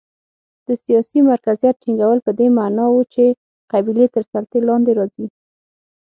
د 0.67 0.69
سیاسي 0.83 1.19
مرکزیت 1.29 1.75
ټینګول 1.83 2.19
په 2.25 2.31
دې 2.39 2.47
معنا 2.57 2.85
و 2.91 2.97
چې 3.13 3.23
قبیلې 3.71 4.05
تر 4.13 4.23
سلطې 4.31 4.59
لاندې 4.67 4.91
راځي. 4.99 5.27